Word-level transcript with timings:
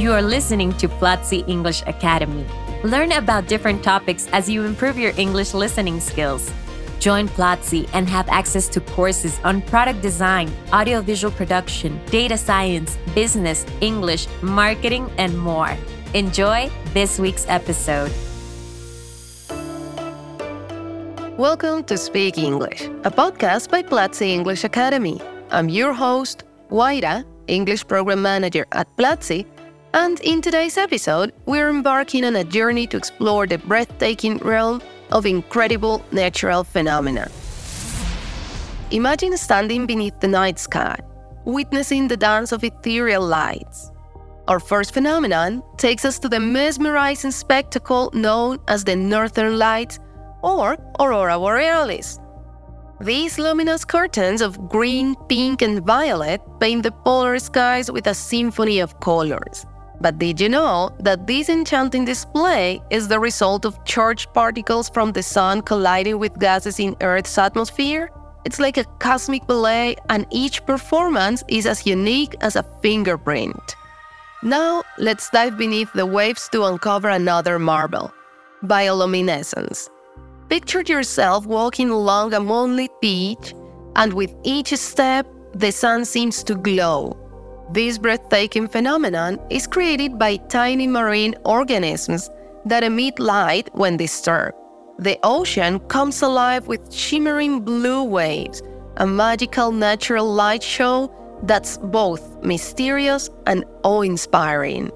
You 0.00 0.12
are 0.12 0.22
listening 0.22 0.72
to 0.78 0.88
Platzi 0.88 1.46
English 1.46 1.82
Academy. 1.86 2.46
Learn 2.84 3.12
about 3.12 3.48
different 3.48 3.84
topics 3.84 4.26
as 4.32 4.48
you 4.48 4.64
improve 4.64 4.96
your 4.96 5.12
English 5.18 5.52
listening 5.52 6.00
skills. 6.00 6.50
Join 7.00 7.28
Platzi 7.28 7.86
and 7.92 8.08
have 8.08 8.26
access 8.30 8.66
to 8.68 8.80
courses 8.80 9.38
on 9.44 9.60
product 9.60 10.00
design, 10.00 10.50
audiovisual 10.72 11.30
production, 11.30 12.00
data 12.06 12.38
science, 12.38 12.96
business, 13.14 13.66
English, 13.82 14.26
marketing, 14.40 15.12
and 15.18 15.38
more. 15.38 15.76
Enjoy 16.14 16.70
this 16.94 17.18
week's 17.18 17.44
episode. 17.46 18.10
Welcome 21.36 21.84
to 21.84 21.98
Speak 21.98 22.38
English, 22.38 22.84
a 23.04 23.10
podcast 23.10 23.68
by 23.68 23.82
Platzi 23.82 24.28
English 24.28 24.64
Academy. 24.64 25.20
I'm 25.50 25.68
your 25.68 25.92
host, 25.92 26.44
Waira, 26.70 27.26
English 27.48 27.86
Program 27.86 28.22
Manager 28.22 28.64
at 28.72 28.88
Platzi, 28.96 29.44
and 29.92 30.20
in 30.20 30.40
today's 30.40 30.78
episode, 30.78 31.32
we're 31.46 31.68
embarking 31.68 32.24
on 32.24 32.36
a 32.36 32.44
journey 32.44 32.86
to 32.86 32.96
explore 32.96 33.46
the 33.46 33.58
breathtaking 33.58 34.38
realm 34.38 34.80
of 35.10 35.26
incredible 35.26 36.04
natural 36.12 36.62
phenomena. 36.64 37.30
Imagine 38.92 39.36
standing 39.36 39.86
beneath 39.86 40.18
the 40.20 40.28
night 40.28 40.58
sky, 40.58 40.98
witnessing 41.44 42.08
the 42.08 42.16
dance 42.16 42.52
of 42.52 42.62
ethereal 42.62 43.26
lights. 43.26 43.90
Our 44.48 44.60
first 44.60 44.94
phenomenon 44.94 45.62
takes 45.76 46.04
us 46.04 46.18
to 46.20 46.28
the 46.28 46.40
mesmerizing 46.40 47.30
spectacle 47.30 48.10
known 48.14 48.58
as 48.68 48.84
the 48.84 48.96
Northern 48.96 49.58
Lights 49.58 49.98
or 50.42 50.76
Aurora 50.98 51.38
Borealis. 51.38 52.18
These 53.00 53.38
luminous 53.38 53.84
curtains 53.84 54.40
of 54.40 54.68
green, 54.68 55.14
pink, 55.28 55.62
and 55.62 55.84
violet 55.86 56.40
paint 56.60 56.82
the 56.82 56.92
polar 56.92 57.38
skies 57.38 57.90
with 57.90 58.06
a 58.06 58.14
symphony 58.14 58.78
of 58.80 59.00
colors. 59.00 59.64
But 60.00 60.18
did 60.18 60.40
you 60.40 60.48
know 60.48 60.90
that 61.00 61.26
this 61.26 61.48
enchanting 61.48 62.06
display 62.06 62.80
is 62.90 63.08
the 63.08 63.20
result 63.20 63.66
of 63.66 63.84
charged 63.84 64.32
particles 64.32 64.88
from 64.88 65.12
the 65.12 65.22
sun 65.22 65.60
colliding 65.60 66.18
with 66.18 66.38
gases 66.38 66.80
in 66.80 66.96
Earth's 67.02 67.36
atmosphere? 67.36 68.10
It's 68.46 68.58
like 68.58 68.78
a 68.78 68.84
cosmic 68.98 69.46
ballet, 69.46 69.96
and 70.08 70.26
each 70.30 70.64
performance 70.64 71.44
is 71.48 71.66
as 71.66 71.86
unique 71.86 72.34
as 72.40 72.56
a 72.56 72.64
fingerprint. 72.80 73.76
Now, 74.42 74.82
let's 74.96 75.28
dive 75.28 75.58
beneath 75.58 75.92
the 75.92 76.06
waves 76.06 76.48
to 76.52 76.64
uncover 76.64 77.10
another 77.10 77.58
marvel 77.58 78.10
bioluminescence. 78.64 79.88
Picture 80.48 80.82
yourself 80.82 81.46
walking 81.46 81.90
along 81.90 82.34
a 82.34 82.40
moonlit 82.40 82.90
beach, 83.00 83.54
and 83.96 84.12
with 84.12 84.34
each 84.44 84.74
step, 84.76 85.26
the 85.54 85.70
sun 85.70 86.04
seems 86.04 86.42
to 86.44 86.54
glow. 86.54 87.16
This 87.72 87.98
breathtaking 87.98 88.68
phenomenon 88.68 89.38
is 89.50 89.66
created 89.66 90.18
by 90.18 90.36
tiny 90.48 90.86
marine 90.86 91.34
organisms 91.44 92.30
that 92.64 92.82
emit 92.82 93.18
light 93.18 93.68
when 93.74 93.96
disturbed. 93.96 94.56
The 94.98 95.18
ocean 95.22 95.78
comes 95.88 96.20
alive 96.22 96.66
with 96.66 96.92
shimmering 96.92 97.60
blue 97.60 98.02
waves, 98.02 98.62
a 98.96 99.06
magical 99.06 99.72
natural 99.72 100.30
light 100.32 100.62
show 100.62 101.10
that's 101.44 101.78
both 101.78 102.42
mysterious 102.42 103.30
and 103.46 103.64
awe 103.82 104.02
inspiring. 104.02 104.90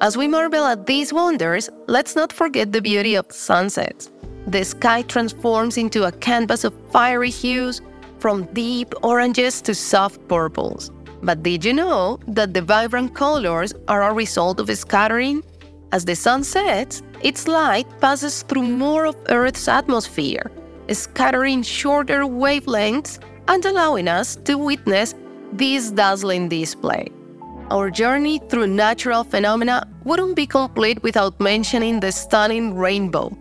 As 0.00 0.16
we 0.16 0.28
marvel 0.28 0.64
at 0.64 0.86
these 0.86 1.12
wonders, 1.12 1.70
let's 1.88 2.14
not 2.14 2.32
forget 2.32 2.72
the 2.72 2.82
beauty 2.82 3.14
of 3.14 3.32
sunsets 3.32 4.10
the 4.46 4.64
sky 4.64 5.02
transforms 5.02 5.76
into 5.76 6.04
a 6.04 6.12
canvas 6.12 6.64
of 6.64 6.74
fiery 6.90 7.30
hues 7.30 7.80
from 8.18 8.44
deep 8.52 8.94
oranges 9.02 9.62
to 9.62 9.74
soft 9.74 10.26
purples. 10.28 10.90
But 11.24 11.42
did 11.42 11.64
you 11.64 11.72
know 11.72 12.18
that 12.28 12.52
the 12.52 12.60
vibrant 12.60 13.14
colors 13.14 13.72
are 13.88 14.02
a 14.02 14.12
result 14.12 14.60
of 14.60 14.68
scattering? 14.76 15.42
As 15.90 16.04
the 16.04 16.14
sun 16.14 16.44
sets, 16.44 17.02
its 17.22 17.48
light 17.48 17.86
passes 17.98 18.42
through 18.42 18.68
more 18.68 19.06
of 19.06 19.16
Earth's 19.30 19.66
atmosphere, 19.66 20.50
scattering 20.90 21.62
shorter 21.62 22.24
wavelengths 22.24 23.18
and 23.48 23.64
allowing 23.64 24.06
us 24.06 24.36
to 24.44 24.58
witness 24.58 25.14
this 25.50 25.90
dazzling 25.90 26.50
display. 26.50 27.08
Our 27.70 27.90
journey 27.90 28.38
through 28.50 28.66
natural 28.66 29.24
phenomena 29.24 29.88
wouldn't 30.04 30.36
be 30.36 30.46
complete 30.46 31.02
without 31.02 31.40
mentioning 31.40 32.00
the 32.00 32.12
stunning 32.12 32.74
rainbow, 32.74 33.34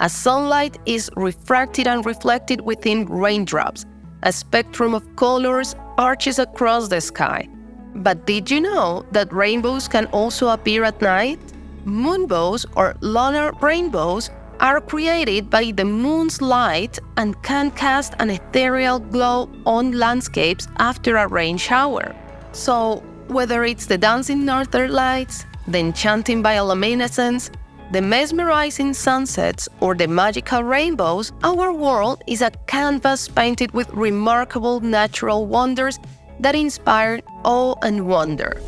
as 0.00 0.14
sunlight 0.14 0.78
is 0.86 1.10
refracted 1.16 1.86
and 1.86 2.06
reflected 2.06 2.62
within 2.62 3.04
raindrops, 3.04 3.84
a 4.26 4.32
spectrum 4.32 4.92
of 4.92 5.04
colors 5.14 5.76
arches 5.98 6.40
across 6.40 6.88
the 6.88 7.00
sky. 7.00 7.48
But 7.94 8.26
did 8.26 8.50
you 8.50 8.60
know 8.60 9.06
that 9.12 9.32
rainbows 9.32 9.86
can 9.86 10.06
also 10.06 10.48
appear 10.48 10.82
at 10.82 11.00
night? 11.00 11.38
Moonbows 11.84 12.66
or 12.74 12.96
lunar 13.00 13.52
rainbows 13.62 14.30
are 14.58 14.80
created 14.80 15.48
by 15.48 15.70
the 15.70 15.84
moon's 15.84 16.42
light 16.42 16.98
and 17.16 17.40
can 17.44 17.70
cast 17.70 18.14
an 18.18 18.30
ethereal 18.30 18.98
glow 18.98 19.48
on 19.64 19.92
landscapes 19.92 20.66
after 20.78 21.16
a 21.16 21.28
rain 21.28 21.56
shower. 21.56 22.14
So, 22.50 23.04
whether 23.28 23.64
it's 23.64 23.86
the 23.86 23.98
dancing 23.98 24.44
northern 24.44 24.90
lights, 24.90 25.44
the 25.68 25.78
enchanting 25.78 26.42
bioluminescence, 26.42 27.50
the 27.92 28.02
mesmerizing 28.02 28.92
sunsets, 28.92 29.68
or 29.80 29.94
the 29.94 30.08
magical 30.08 30.62
rainbows, 30.62 31.32
our 31.42 31.72
world 31.72 32.22
is 32.26 32.42
a 32.42 32.50
canvas 32.66 33.28
painted 33.28 33.70
with 33.72 33.88
remarkable 33.90 34.80
natural 34.80 35.46
wonders 35.46 35.98
that 36.40 36.54
inspire 36.54 37.20
awe 37.44 37.74
and 37.82 38.06
wonder. 38.06 38.60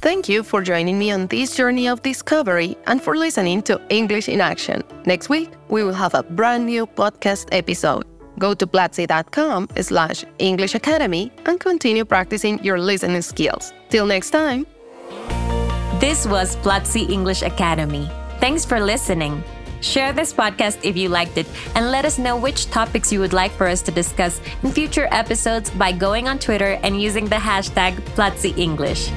Thank 0.00 0.30
you 0.30 0.42
for 0.42 0.62
joining 0.62 0.98
me 0.98 1.10
on 1.10 1.26
this 1.26 1.54
journey 1.54 1.86
of 1.86 2.00
discovery 2.02 2.76
and 2.86 3.02
for 3.02 3.16
listening 3.16 3.60
to 3.62 3.78
English 3.90 4.30
in 4.30 4.40
Action. 4.40 4.82
Next 5.04 5.28
week, 5.28 5.50
we 5.68 5.84
will 5.84 5.92
have 5.92 6.14
a 6.14 6.22
brand 6.22 6.64
new 6.64 6.86
podcast 6.86 7.48
episode. 7.52 8.04
Go 8.38 8.54
to 8.54 8.66
platzi.com 8.66 9.68
slash 9.82 10.24
English 10.38 10.74
Academy 10.74 11.30
and 11.44 11.60
continue 11.60 12.06
practicing 12.06 12.62
your 12.64 12.80
listening 12.80 13.20
skills. 13.20 13.74
Till 13.90 14.06
next 14.06 14.30
time. 14.30 14.64
This 16.00 16.26
was 16.26 16.56
Platzi 16.56 17.10
English 17.10 17.42
Academy. 17.42 18.10
Thanks 18.40 18.64
for 18.64 18.80
listening. 18.80 19.44
Share 19.82 20.14
this 20.14 20.32
podcast 20.32 20.80
if 20.82 20.96
you 20.96 21.10
liked 21.10 21.36
it 21.36 21.46
and 21.74 21.90
let 21.90 22.06
us 22.06 22.16
know 22.16 22.38
which 22.38 22.70
topics 22.70 23.12
you 23.12 23.20
would 23.20 23.34
like 23.34 23.52
for 23.52 23.66
us 23.66 23.82
to 23.82 23.90
discuss 23.90 24.40
in 24.62 24.72
future 24.72 25.08
episodes 25.10 25.68
by 25.68 25.92
going 25.92 26.26
on 26.26 26.38
Twitter 26.38 26.80
and 26.82 26.98
using 26.98 27.26
the 27.26 27.36
hashtag 27.36 28.00
Platzi 28.16 28.56
English. 28.56 29.10